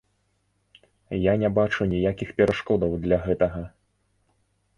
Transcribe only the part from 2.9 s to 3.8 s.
для гэтага.